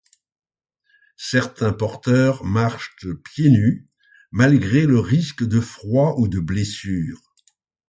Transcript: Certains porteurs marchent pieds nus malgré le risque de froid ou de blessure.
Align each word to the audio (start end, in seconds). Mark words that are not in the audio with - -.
Certains 1.17 1.73
porteurs 1.73 2.43
marchent 2.43 2.95
pieds 3.23 3.51
nus 3.51 3.87
malgré 4.31 4.87
le 4.87 4.99
risque 4.99 5.43
de 5.47 5.59
froid 5.59 6.15
ou 6.17 6.27
de 6.27 6.39
blessure. 6.39 7.21